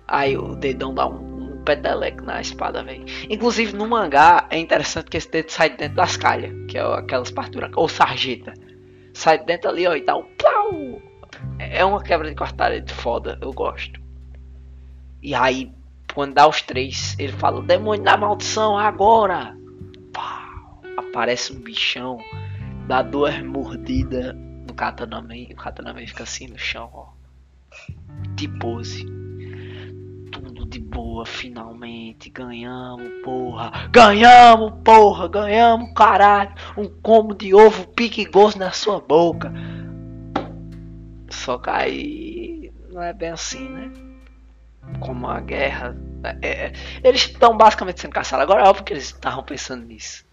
Aí 0.08 0.38
o 0.38 0.56
dedão 0.56 0.94
dá 0.94 1.08
um, 1.08 1.56
um 1.56 1.64
pedeleque 1.64 2.24
na 2.24 2.40
espada, 2.40 2.84
velho. 2.84 3.06
Inclusive 3.30 3.76
no 3.76 3.88
mangá 3.88 4.48
é 4.50 4.60
interessante 4.60 5.10
que 5.10 5.18
esse 5.18 5.30
dedo 5.30 5.50
sai 5.50 5.72
dentro 5.72 5.96
das 5.96 6.18
calhas, 6.18 6.52
que 6.68 6.78
é 6.78 6.82
aquelas 6.82 7.32
parturas, 7.32 7.72
ou 7.76 7.90
sarjeta. 7.90 8.54
Sai 9.24 9.38
dentro 9.38 9.70
ali, 9.70 9.88
ó, 9.88 9.96
e 9.96 10.04
dá 10.04 10.18
um 10.18 10.26
plau. 10.36 11.02
É 11.58 11.86
uma 11.86 12.04
quebra 12.04 12.28
de 12.28 12.36
cortada 12.36 12.84
foda, 12.94 13.40
eu 13.42 13.54
gosto. 13.54 13.98
E 15.22 15.34
aí 15.34 15.72
quando 16.14 16.34
dá 16.34 16.46
os 16.46 16.62
três, 16.62 17.16
ele 17.18 17.32
fala: 17.32 17.62
demônio 17.62 18.04
da 18.04 18.18
maldição, 18.18 18.78
agora! 18.78 19.56
Pau, 20.12 20.82
aparece 20.98 21.54
um 21.54 21.62
bichão, 21.62 22.18
dá 22.86 23.02
duas 23.02 23.42
mordidas 23.42 24.36
no 24.68 24.74
Katanaman. 24.74 25.48
O 25.52 25.56
Katanaman 25.56 26.06
fica 26.06 26.24
assim 26.24 26.48
no 26.48 26.60
chão, 26.60 26.90
ó. 26.94 27.08
De 28.36 28.50
pose. 28.50 29.06
Boa, 30.94 31.26
finalmente. 31.26 32.30
Ganhamos, 32.30 33.10
porra. 33.24 33.90
Ganhamos, 33.92 34.74
porra. 34.84 35.28
Ganhamos, 35.28 35.94
caralho. 35.94 36.54
Um 36.78 36.88
combo 36.88 37.34
de 37.34 37.54
ovo 37.54 37.88
pique 37.88 38.26
gosto 38.26 38.60
na 38.60 38.72
sua 38.72 39.00
boca. 39.00 39.52
Só 41.30 41.58
que 41.58 41.70
aí 41.70 42.72
não 42.92 43.02
é 43.02 43.12
bem 43.12 43.30
assim, 43.30 43.68
né? 43.70 43.92
como 45.00 45.28
a 45.28 45.40
guerra. 45.40 45.96
É, 46.42 46.48
é, 46.48 46.74
eles 47.04 47.22
estão 47.22 47.58
basicamente 47.58 48.02
sendo 48.02 48.14
caçados. 48.14 48.44
Agora 48.44 48.64
é 48.64 48.68
óbvio 48.68 48.84
que 48.84 48.94
eles 48.94 49.06
estavam 49.06 49.44
pensando 49.44 49.86
nisso. 49.86 50.26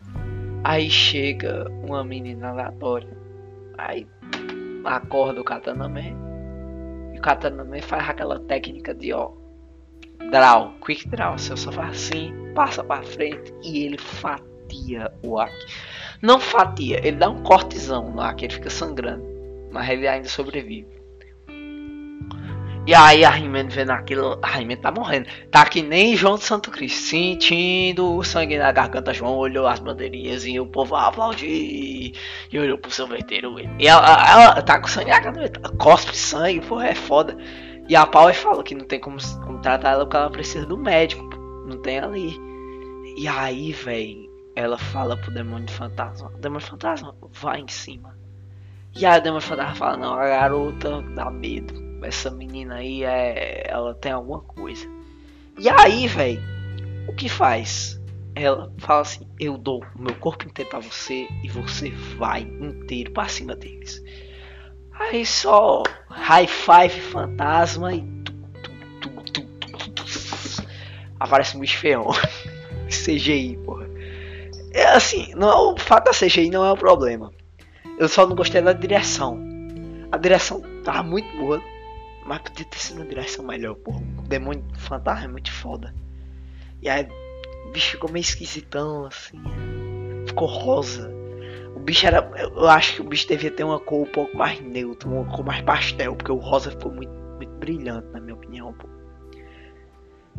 Aí 0.63 0.91
chega 0.91 1.69
uma 1.83 2.05
menina 2.05 2.49
aleatória. 2.49 3.17
Aí 3.79 4.07
acorda 4.85 5.41
o 5.41 5.45
Katana 5.45 5.89
Man. 5.89 7.13
E 7.15 7.19
o 7.19 7.23
Katana 7.23 7.65
Man 7.65 7.81
faz 7.81 8.09
aquela 8.09 8.39
técnica 8.41 8.95
de 8.95 9.13
ó. 9.13 9.33
Draw, 10.31 10.75
quick 10.85 11.09
draw. 11.09 11.37
Você 11.37 11.57
só 11.57 11.73
faz 11.73 11.91
assim, 11.91 12.33
passa 12.55 12.85
pra 12.85 13.03
frente 13.03 13.53
e 13.63 13.87
ele 13.87 13.99
fatia 13.99 15.11
o 15.23 15.39
Aki. 15.39 15.67
Não 16.23 16.39
fatia, 16.39 16.99
ele 16.99 17.17
dá 17.17 17.29
um 17.29 17.43
cortezão 17.43 18.11
no 18.11 18.21
Aki, 18.21 18.45
ele 18.45 18.55
fica 18.55 18.71
sangrando. 18.71 19.25
Mas 19.73 19.89
ele 19.89 20.07
ainda 20.07 20.29
sobrevive. 20.29 21.01
E 22.87 22.95
aí 22.95 23.25
a 23.25 23.37
He-Man 23.37 23.69
vendo 23.69 23.91
aquilo, 23.91 24.39
a 24.43 24.61
He-Man 24.61 24.77
tá 24.77 24.91
morrendo. 24.91 25.29
Tá 25.51 25.65
que 25.67 25.83
nem 25.83 26.17
João 26.17 26.37
de 26.37 26.45
Santo 26.45 26.71
Cristo, 26.71 26.99
sentindo 26.99 28.17
o 28.17 28.25
sangue 28.25 28.59
na 28.59 28.73
garganta. 28.73 29.13
João 29.13 29.37
olhou 29.37 29.67
as 29.67 29.79
bandeirinhas 29.79 30.47
e 30.47 30.59
o 30.59 30.67
povo 30.67 30.97
aplaudir. 30.97 32.13
E 32.51 32.59
olhou 32.59 32.79
pro 32.79 32.91
seu 32.91 33.07
verteiro. 33.07 33.55
E 33.79 33.87
ela, 33.87 34.29
ela, 34.29 34.63
tá 34.63 34.81
com 34.81 34.89
sangue 34.89 35.11
na 35.11 35.21
garganta, 35.21 35.61
cospe 35.77 36.17
sangue, 36.17 36.61
pô, 36.63 36.81
é 36.81 36.95
foda. 36.95 37.37
E 37.91 37.97
a 37.97 38.07
Power 38.07 38.33
fala 38.33 38.63
que 38.63 38.73
não 38.73 38.85
tem 38.85 39.01
como, 39.01 39.19
como 39.45 39.59
tratar 39.59 39.91
ela 39.91 40.05
porque 40.05 40.17
ela 40.17 40.31
precisa 40.31 40.65
do 40.65 40.79
médico, 40.79 41.25
não 41.67 41.77
tem 41.83 41.99
ali. 41.99 42.39
E 43.17 43.27
aí, 43.27 43.73
velho, 43.73 44.31
ela 44.55 44.79
fala 44.79 45.17
pro 45.17 45.35
demônio 45.35 45.69
fantasma: 45.69 46.31
Demônio 46.39 46.65
fantasma, 46.65 47.17
vai 47.33 47.59
em 47.61 47.67
cima. 47.67 48.17
E 48.95 49.05
aí 49.05 49.19
o 49.19 49.23
demônio 49.25 49.45
fantasma 49.45 49.75
fala: 49.75 49.97
Não, 49.97 50.15
a 50.15 50.25
garota 50.25 51.03
dá 51.17 51.29
medo 51.33 51.91
essa 52.05 52.31
menina 52.31 52.77
aí 52.77 53.03
é, 53.03 53.69
ela 53.69 53.93
tem 53.93 54.13
alguma 54.13 54.41
coisa. 54.41 54.87
E 55.59 55.69
aí, 55.69 56.07
velho, 56.07 56.41
o 57.09 57.13
que 57.13 57.29
faz? 57.29 58.01
Ela 58.37 58.73
fala 58.79 59.01
assim: 59.01 59.27
Eu 59.37 59.59
dou 59.59 59.85
o 59.97 60.01
meu 60.01 60.15
corpo 60.15 60.47
inteiro 60.47 60.71
para 60.71 60.79
você 60.79 61.27
e 61.43 61.49
você 61.49 61.91
vai 62.17 62.43
inteiro 62.43 63.11
para 63.11 63.27
cima 63.27 63.57
deles. 63.57 64.01
Aí 65.01 65.25
só 65.25 65.83
high 66.11 66.47
five 66.47 67.01
fantasma 67.01 67.95
e 67.95 68.03
tu, 68.23 68.31
tu, 69.33 69.91
tu, 69.91 70.05
aparece 71.19 71.57
um 71.57 71.61
bicho 71.61 71.79
feio. 71.79 72.05
CGI, 72.87 73.59
porra. 73.65 73.89
É 74.73 74.85
assim, 74.89 75.33
não, 75.35 75.75
o 75.75 75.79
fato 75.79 76.05
da 76.05 76.11
CGI 76.11 76.51
não 76.51 76.65
é 76.65 76.73
o 76.73 76.77
problema. 76.77 77.33
Eu 77.99 78.09
só 78.09 78.27
não 78.27 78.37
gostei 78.37 78.61
da 78.61 78.73
direção. 78.73 79.41
A 80.13 80.19
direção 80.19 80.61
tava 80.85 81.03
muito 81.03 81.35
boa. 81.39 81.63
Mas 82.27 82.41
podia 82.43 82.67
ter 82.67 82.79
sido 82.79 82.97
uma 82.97 83.07
direção 83.07 83.45
melhor, 83.45 83.75
porra. 83.77 84.01
O 84.19 84.29
demônio 84.29 84.65
fantasma 84.77 85.25
é 85.25 85.29
muito 85.29 85.51
foda. 85.51 85.95
E 86.83 86.89
aí 86.89 87.09
o 87.67 87.71
bicho 87.71 87.93
ficou 87.93 88.11
meio 88.11 88.23
esquisitão, 88.23 89.07
assim. 89.07 89.41
Ficou 90.27 90.47
rosa. 90.47 91.20
O 91.75 91.81
bicho 91.81 92.07
era. 92.07 92.31
Eu 92.37 92.69
acho 92.69 92.97
que 92.97 93.01
o 93.01 93.05
bicho 93.05 93.29
devia 93.29 93.51
ter 93.51 93.65
uma 93.65 93.79
cor 93.79 94.03
um 94.03 94.11
pouco 94.11 94.37
mais 94.37 94.61
neutra, 94.61 95.09
uma 95.09 95.25
cor 95.25 95.45
mais 95.45 95.63
pastel, 95.63 96.15
porque 96.17 96.33
o 96.33 96.37
rosa 96.37 96.71
ficou 96.71 96.93
muito, 96.93 97.13
muito 97.37 97.53
brilhante, 97.59 98.07
na 98.13 98.21
minha 98.21 98.35
opinião, 98.35 98.73
pô. 98.73 98.89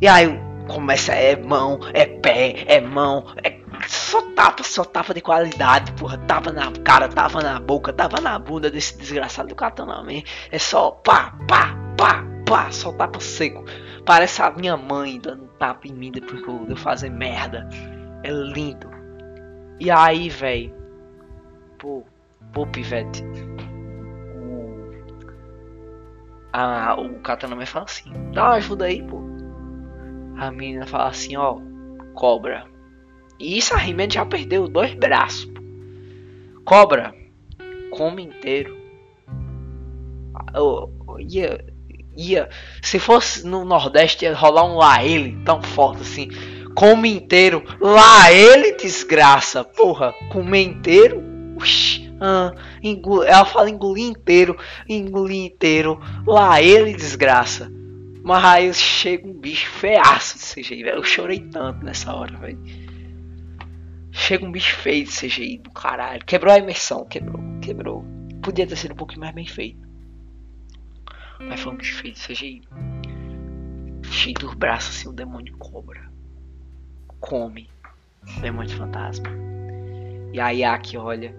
E 0.02 0.08
aí 0.08 0.28
começa, 0.68 1.14
é 1.14 1.36
mão, 1.36 1.80
é 1.94 2.06
pé, 2.06 2.64
é 2.66 2.82
mão, 2.82 3.26
é 3.44 3.60
só 3.88 4.22
tapa, 4.34 4.64
só 4.64 4.84
tapa 4.84 5.14
de 5.14 5.22
qualidade, 5.22 5.92
porra. 5.94 6.18
Tava 6.20 6.52
na 6.52 6.72
cara, 6.84 7.08
tava 7.08 7.42
na 7.42 7.60
boca, 7.60 7.94
tava 7.94 8.20
na 8.20 8.38
bunda 8.40 8.70
desse 8.70 8.98
desgraçado 8.98 9.50
do 9.50 9.56
Katana 9.56 10.04
Man. 10.04 10.24
É 10.52 10.58
só 10.58 10.92
pá, 10.92 11.38
pá, 11.48 11.76
pá, 11.98 12.24
pá, 12.48 12.72
só 12.72 12.92
tapa 12.94 13.20
seco. 13.20 13.64
Parece 14.06 14.42
a 14.42 14.52
minha 14.52 14.76
mãe 14.76 15.20
dando 15.20 15.48
tapa 15.60 15.88
em 15.88 15.94
mim 15.94 16.12
depois 16.12 16.42
que 16.42 16.50
eu 16.50 16.76
fazer 16.76 17.10
merda. 17.10 17.68
É 18.24 18.32
lindo. 18.32 18.90
E 19.80 19.90
aí, 19.90 20.30
velho. 20.30 20.81
Pô, 21.82 22.06
pô, 22.54 22.66
pivete. 22.68 23.24
O. 24.36 24.92
Ah, 26.54 26.96
o 26.98 27.20
Katana 27.20 27.56
Man 27.56 27.66
fala 27.66 27.86
assim: 27.86 28.12
dá 28.34 28.44
uma 28.44 28.54
ajuda 28.54 28.86
aí, 28.86 29.04
pô. 29.04 29.18
A 30.38 30.52
menina 30.52 30.86
fala 30.86 31.10
assim: 31.10 31.36
ó, 31.36 31.60
cobra 32.14 32.72
e 33.42 33.58
isso 33.58 33.74
a 33.74 33.80
he 33.80 33.96
já 34.08 34.24
perdeu 34.24 34.68
dois 34.68 34.94
braços. 34.94 35.50
Cobra, 36.64 37.12
come 37.90 38.22
inteiro. 38.22 38.78
Oh, 40.56 40.88
ia, 41.18 41.66
ia, 42.16 42.48
se 42.84 43.00
fosse 43.00 43.46
no 43.46 43.66
Nordeste 43.66 44.26
ia 44.26 44.36
rolar 44.36 44.66
um 44.66 44.80
a 44.80 45.04
ele 45.04 45.44
tão 45.44 45.60
forte 45.60 46.04
assim. 46.04 46.30
come 46.76 47.16
inteiro. 47.16 47.64
Lá 47.82 48.32
ele 48.32 48.74
desgraça, 48.74 49.64
porra, 49.64 50.14
comer 50.32 50.62
inteiro. 50.62 51.31
Ah. 52.20 52.53
Ela 53.27 53.46
fala 53.46 53.70
engolir 53.70 54.06
inteiro, 54.06 54.58
engolir 54.88 55.46
inteiro. 55.46 56.00
Lá 56.25 56.62
ele 56.62 56.94
desgraça. 56.94 57.72
Mas 58.24 58.46
aí 58.46 58.74
chega 58.74 59.27
um 59.27 59.34
bicho 59.34 59.68
feiaço 59.72 60.38
desse 60.38 60.62
jeito, 60.62 60.84
velho. 60.84 60.98
Eu 60.98 61.03
chorei 61.03 61.39
tanto 61.39 61.84
nessa 61.84 62.13
hora, 62.13 62.38
velho. 62.38 62.60
Chega 64.12 64.46
um 64.46 64.51
bicho 64.51 64.75
feio 64.75 65.06
desse 65.06 65.27
jeito, 65.27 65.63
do 65.63 65.72
caralho. 65.72 66.24
Quebrou 66.25 66.53
a 66.53 66.60
imersão, 66.60 67.06
quebrou, 67.06 67.41
quebrou. 67.62 68.06
Podia 68.44 68.68
ter 68.68 68.75
sido 68.75 68.94
um 68.94 68.98
pouquinho 68.98 69.22
mais 69.22 69.34
bem 69.34 69.48
feito. 69.48 69.88
Mas 71.39 71.60
foi 71.60 71.74
um 71.74 71.77
bicho 71.77 71.96
feio 71.96 72.13
desse 72.13 72.34
jeito. 72.36 72.68
Cheio 74.03 74.36
dos 74.36 74.53
braços 74.53 74.98
assim, 74.98 75.10
o 75.10 75.13
demônio 75.13 75.58
cobra. 75.58 76.12
Come. 77.20 77.70
Demônio 78.41 78.70
fantasma. 78.77 79.30
E 80.34 80.39
aí 80.39 80.63
Aki 80.63 80.98
olha. 80.98 81.36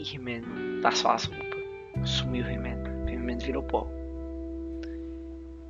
E 0.00 0.16
He-Man 0.16 0.80
tá 0.82 0.90
só 0.90 1.12
as 1.12 1.24
roupas. 1.24 1.60
Sumiu 2.04 2.44
He-Man. 2.44 3.06
He-Man 3.06 3.38
virou 3.38 3.62
pó 3.62 3.86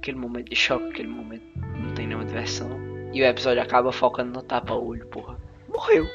aquele 0.01 0.19
momento 0.19 0.49
de 0.49 0.57
choque, 0.57 0.89
aquele 0.89 1.09
momento 1.09 1.43
não 1.77 1.93
tem 1.95 2.07
nenhuma 2.07 2.25
diversão. 2.25 2.71
E 3.13 3.23
o 3.23 3.25
episódio 3.25 3.63
acaba 3.63 3.93
focando 3.93 4.33
no 4.33 4.43
tapa-olho, 4.43 5.07
porra. 5.07 5.37
Morreu. 5.69 6.07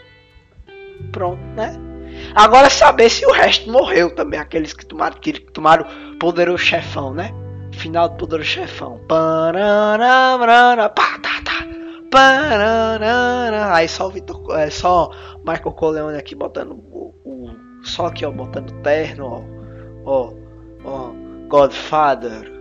Pronto, 1.12 1.41
né? 1.55 1.74
Agora 2.34 2.69
saber 2.69 3.10
se 3.10 3.25
o 3.25 3.31
resto 3.31 3.72
morreu 3.72 4.13
também, 4.15 4.39
aqueles 4.39 4.74
que 4.74 4.86
tomaram, 4.86 5.19
que 5.19 5.34
tomaram 5.34 5.86
Poderoso 6.19 6.63
Chefão, 6.63 7.13
né? 7.13 7.31
Final 7.74 8.10
do 8.10 8.15
Poderoso 8.15 8.50
Chefão. 8.50 9.01
Tá, 9.07 9.51
tá. 11.43 11.65
Aí 13.75 13.88
só 13.88 14.07
o 14.07 14.12
Vitor, 14.12 14.57
é 14.57 14.69
só 14.69 15.12
Michael 15.39 15.74
Coleone 15.74 16.17
aqui 16.17 16.34
botando 16.34 16.75
só 17.86 18.08
aqui 18.08 18.25
ó, 18.25 18.32
botando 18.32 18.72
terno, 18.82 19.25
ó, 19.25 19.44
ó, 20.06 20.34
ó 20.84 21.12
Godfather, 21.48 22.51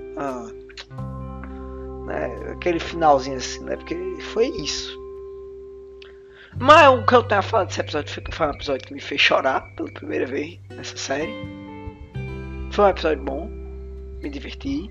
né? 2.06 2.52
Aquele 2.52 2.78
finalzinho 2.78 3.36
assim, 3.36 3.64
né? 3.64 3.76
Porque 3.76 3.96
foi 4.32 4.48
isso. 4.48 5.02
Mas 6.58 6.88
o 6.88 7.04
que 7.04 7.14
eu 7.14 7.22
tenho 7.22 7.40
a 7.40 7.42
falar 7.42 7.64
desse 7.64 7.80
episódio 7.80 8.22
foi 8.30 8.46
um 8.46 8.50
episódio 8.50 8.86
que 8.86 8.94
me 8.94 9.00
fez 9.00 9.20
chorar 9.20 9.62
pela 9.74 9.92
primeira 9.92 10.26
vez 10.26 10.58
nessa 10.70 10.96
série. 10.96 11.34
Foi 12.70 12.84
um 12.84 12.88
episódio 12.88 13.24
bom, 13.24 13.48
me 14.22 14.30
diverti, 14.30 14.90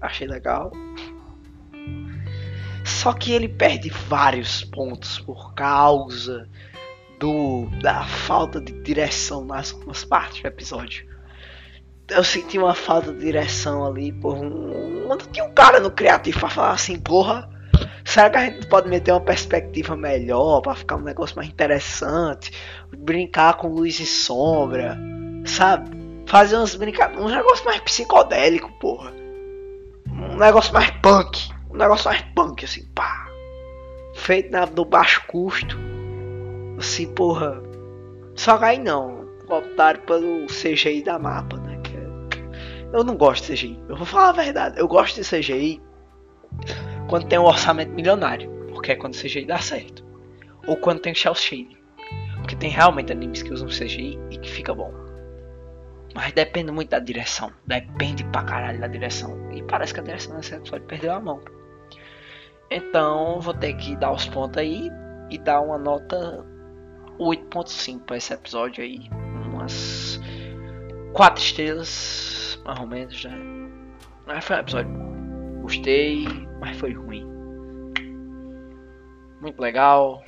achei 0.00 0.26
legal. 0.26 0.72
Só 2.84 3.12
que 3.12 3.32
ele 3.32 3.48
perde 3.48 3.90
vários 3.90 4.64
pontos 4.64 5.18
por 5.18 5.52
causa 5.54 6.48
do 7.18 7.66
da 7.82 8.04
falta 8.04 8.60
de 8.60 8.72
direção 8.82 9.44
nas 9.44 9.72
últimas 9.72 10.04
partes 10.04 10.42
do 10.42 10.48
episódio 10.48 11.16
eu 12.10 12.22
senti 12.22 12.58
uma 12.58 12.74
falta 12.74 13.12
de 13.12 13.20
direção 13.20 13.84
ali, 13.84 14.12
por 14.12 14.34
um, 14.36 15.12
um, 15.12 15.16
tinha 15.32 15.44
um 15.44 15.52
cara 15.52 15.80
no 15.80 15.90
criativo 15.90 16.38
pra 16.38 16.48
falar 16.48 16.72
assim, 16.72 16.98
porra, 16.98 17.48
será 18.04 18.30
que 18.30 18.36
a 18.36 18.44
gente 18.44 18.66
pode 18.68 18.88
meter 18.88 19.10
uma 19.12 19.20
perspectiva 19.20 19.96
melhor 19.96 20.60
para 20.60 20.74
ficar 20.74 20.96
um 20.96 21.02
negócio 21.02 21.36
mais 21.36 21.48
interessante, 21.48 22.52
brincar 22.96 23.54
com 23.54 23.68
luz 23.68 23.98
e 23.98 24.06
sombra, 24.06 24.96
sabe? 25.44 25.90
Fazer 26.26 26.56
uns 26.56 26.74
brincadeiras, 26.74 27.24
um 27.24 27.28
negócio 27.28 27.64
mais 27.64 27.80
psicodélico, 27.80 28.70
porra. 28.80 29.12
Um 30.08 30.36
negócio 30.36 30.72
mais 30.72 30.90
punk, 31.02 31.50
um 31.70 31.76
negócio 31.76 32.08
mais 32.08 32.22
punk 32.34 32.64
assim, 32.64 32.84
pá. 32.94 33.26
Feito 34.14 34.50
na, 34.50 34.64
do 34.64 34.84
baixo 34.84 35.22
custo. 35.26 35.76
Assim, 36.78 37.12
porra. 37.14 37.62
Só 38.34 38.58
aí 38.62 38.78
não, 38.78 39.26
optaram 39.48 40.00
pelo 40.00 40.46
CGI 40.46 41.02
da 41.02 41.18
mapa, 41.18 41.56
né? 41.58 41.76
Eu 42.92 43.04
não 43.04 43.16
gosto 43.16 43.46
de 43.46 43.52
CGI. 43.52 43.78
Eu 43.88 43.96
vou 43.96 44.06
falar 44.06 44.30
a 44.30 44.32
verdade. 44.32 44.78
Eu 44.78 44.88
gosto 44.88 45.20
de 45.20 45.28
CGI 45.28 45.82
quando 47.08 47.26
tem 47.26 47.38
um 47.38 47.44
orçamento 47.44 47.92
milionário. 47.92 48.50
Porque 48.72 48.92
é 48.92 48.96
quando 48.96 49.14
o 49.14 49.18
CGI 49.18 49.44
dá 49.44 49.58
certo. 49.58 50.04
Ou 50.66 50.76
quando 50.76 51.00
tem 51.00 51.14
shell. 51.14 51.34
Porque 52.38 52.56
tem 52.56 52.70
realmente 52.70 53.12
animes 53.12 53.42
que 53.42 53.52
usam 53.52 53.68
CGI 53.68 54.18
e 54.30 54.38
que 54.38 54.50
fica 54.50 54.74
bom. 54.74 54.92
Mas 56.14 56.32
depende 56.32 56.70
muito 56.70 56.90
da 56.90 56.98
direção. 56.98 57.52
Depende 57.66 58.24
pra 58.24 58.44
caralho 58.44 58.80
da 58.80 58.86
direção. 58.86 59.52
E 59.52 59.62
parece 59.62 59.92
que 59.92 60.00
a 60.00 60.02
direção 60.02 60.36
nesse 60.36 60.54
episódio 60.54 60.86
perdeu 60.86 61.12
a 61.12 61.20
mão. 61.20 61.40
Então 62.70 63.40
vou 63.40 63.52
ter 63.52 63.74
que 63.74 63.94
dar 63.96 64.12
os 64.12 64.26
pontos 64.26 64.58
aí 64.58 64.90
e 65.30 65.38
dar 65.38 65.60
uma 65.60 65.76
nota 65.76 66.44
8.5 67.18 68.00
para 68.00 68.16
esse 68.16 68.32
episódio 68.32 68.82
aí. 68.82 69.08
Umas 69.52 70.20
4 71.12 71.42
estrelas 71.42 72.60
mais 72.64 72.80
ou 72.80 72.86
menos, 72.86 73.24
né? 73.24 73.36
Mas 74.26 74.44
foi 74.44 74.56
um 74.56 74.60
episódio 74.60 74.92
bom. 74.92 75.60
Gostei, 75.62 76.26
mas 76.60 76.76
foi 76.76 76.92
ruim. 76.92 77.26
Muito 79.40 79.60
legal. 79.60 80.22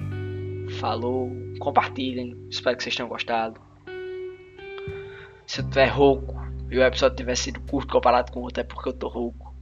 Falou. 0.79 1.31
Compartilhem. 1.59 2.37
Espero 2.48 2.77
que 2.77 2.85
vocês 2.85 2.94
tenham 2.94 3.09
gostado. 3.09 3.61
Se 5.46 5.61
eu 5.61 5.68
tiver 5.68 5.87
rouco 5.87 6.37
e 6.70 6.79
o 6.79 6.83
episódio 6.83 7.16
tiver 7.16 7.35
sido 7.35 7.61
curto 7.62 7.92
comparado 7.92 8.31
com 8.31 8.40
o 8.40 8.42
outro, 8.44 8.61
é 8.61 8.64
porque 8.64 8.90
eu 8.90 8.92
tô 8.92 9.09
rouco. 9.09 9.55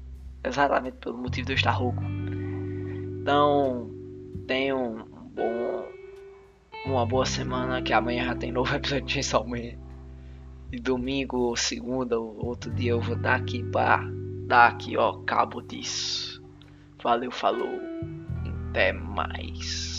Exatamente 0.45 0.99
pelo 0.99 1.17
motivo 1.17 1.47
de 1.47 1.53
eu 1.53 1.57
estar 1.57 1.71
rouco. 1.71 2.03
Então, 3.23 3.91
tenham 4.47 4.97
um 4.97 5.29
bom, 5.35 5.86
uma 6.87 7.07
boa 7.07 7.27
semana. 7.27 7.83
Que 7.83 7.93
amanhã 7.93 8.25
já 8.27 8.35
tem 8.35 8.53
novo 8.53 8.73
episódio 8.77 9.07
de 9.07 9.35
Man. 9.49 9.79
E 10.73 10.81
domingo 10.81 11.39
ou 11.39 11.57
segunda 11.57 12.19
ou 12.19 12.45
outro 12.45 12.71
dia 12.73 12.91
eu 12.91 13.01
vou 13.01 13.17
dar 13.17 13.37
aqui 13.37 13.63
pra 13.63 14.01
dar 14.47 14.69
aqui, 14.69 14.97
ó, 14.97 15.19
cabo 15.25 15.63
disso. 15.63 16.43
Valeu, 17.03 17.31
falou. 17.31 17.81
Até 18.71 18.93
mais. 18.93 19.96